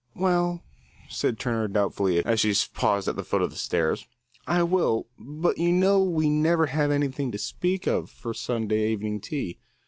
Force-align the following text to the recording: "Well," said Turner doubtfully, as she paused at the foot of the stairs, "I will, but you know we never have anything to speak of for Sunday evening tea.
"Well," 0.15 0.63
said 1.09 1.37
Turner 1.37 1.67
doubtfully, 1.67 2.25
as 2.25 2.39
she 2.39 2.55
paused 2.73 3.07
at 3.07 3.15
the 3.15 3.23
foot 3.23 3.43
of 3.43 3.51
the 3.51 3.55
stairs, 3.55 4.07
"I 4.47 4.63
will, 4.63 5.05
but 5.19 5.59
you 5.59 5.71
know 5.71 6.01
we 6.01 6.27
never 6.27 6.65
have 6.65 6.89
anything 6.89 7.31
to 7.33 7.37
speak 7.37 7.85
of 7.85 8.09
for 8.09 8.33
Sunday 8.33 8.91
evening 8.93 9.19
tea. 9.21 9.59